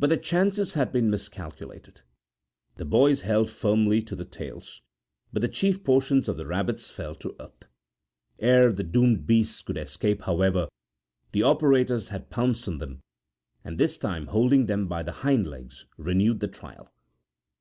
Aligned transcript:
But 0.00 0.08
the 0.10 0.16
chances 0.16 0.74
had 0.74 0.90
been 0.90 1.10
miscalculated. 1.10 2.00
The 2.74 2.84
boys 2.84 3.20
held 3.20 3.48
firmly 3.50 4.02
to 4.02 4.16
the 4.16 4.24
tails, 4.24 4.82
but 5.32 5.42
the 5.42 5.48
chief 5.48 5.84
portions 5.84 6.28
of 6.28 6.36
the 6.36 6.44
rabbits 6.44 6.90
fell 6.90 7.14
to 7.14 7.36
earth. 7.38 7.68
Ere 8.40 8.72
the 8.72 8.82
doomed 8.82 9.28
beasts 9.28 9.62
could 9.62 9.78
escape, 9.78 10.22
however, 10.22 10.68
the 11.30 11.44
operators 11.44 12.08
had 12.08 12.30
pounced 12.30 12.66
upon 12.66 12.78
them, 12.78 13.00
and 13.62 13.78
this 13.78 13.96
time 13.96 14.26
holding 14.26 14.66
them 14.66 14.88
by 14.88 15.04
the 15.04 15.12
hind 15.22 15.46
legs 15.46 15.86
renewed 15.96 16.40
the 16.40 16.48
trial. 16.48 16.92